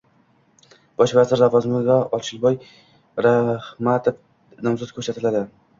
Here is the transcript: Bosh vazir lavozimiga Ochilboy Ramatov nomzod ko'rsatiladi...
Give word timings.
Bosh 1.01 1.13
vazir 1.17 1.41
lavozimiga 1.43 1.99
Ochilboy 2.19 2.59
Ramatov 3.29 4.21
nomzod 4.69 4.99
ko'rsatiladi... 4.99 5.51